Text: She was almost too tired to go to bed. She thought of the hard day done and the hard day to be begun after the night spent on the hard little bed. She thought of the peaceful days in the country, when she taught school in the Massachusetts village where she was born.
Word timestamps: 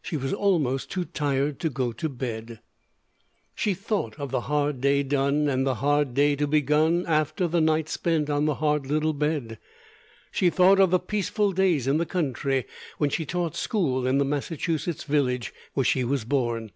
She 0.00 0.16
was 0.16 0.32
almost 0.32 0.90
too 0.90 1.04
tired 1.04 1.58
to 1.60 1.68
go 1.68 1.92
to 1.92 2.08
bed. 2.08 2.60
She 3.54 3.74
thought 3.74 4.18
of 4.18 4.30
the 4.30 4.40
hard 4.40 4.80
day 4.80 5.02
done 5.02 5.46
and 5.46 5.66
the 5.66 5.74
hard 5.74 6.14
day 6.14 6.36
to 6.36 6.46
be 6.46 6.60
begun 6.62 7.04
after 7.06 7.46
the 7.46 7.60
night 7.60 7.90
spent 7.90 8.30
on 8.30 8.46
the 8.46 8.54
hard 8.54 8.86
little 8.86 9.12
bed. 9.12 9.58
She 10.30 10.48
thought 10.48 10.80
of 10.80 10.90
the 10.90 10.98
peaceful 10.98 11.52
days 11.52 11.86
in 11.86 11.98
the 11.98 12.06
country, 12.06 12.64
when 12.96 13.10
she 13.10 13.26
taught 13.26 13.56
school 13.56 14.06
in 14.06 14.16
the 14.16 14.24
Massachusetts 14.24 15.04
village 15.04 15.52
where 15.74 15.84
she 15.84 16.02
was 16.02 16.24
born. 16.24 16.72